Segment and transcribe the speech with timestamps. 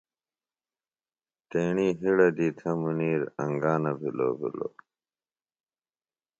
[1.49, 4.75] تیݨی ہِڑہ دی تھےۡ مُنیر انگا نہ بِھلوۡ بِھلوۡ۔